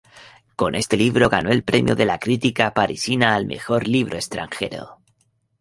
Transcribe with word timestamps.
Con 0.55 0.73
este 0.73 0.97
libro 0.97 1.29
ganó 1.29 1.51
el 1.51 1.63
premio 1.63 1.95
de 1.95 2.05
la 2.07 2.17
crítica 2.17 2.73
parisina 2.73 3.35
al 3.35 3.45
mejor 3.45 3.87
libro 3.87 4.15
extranjero. 4.15 4.97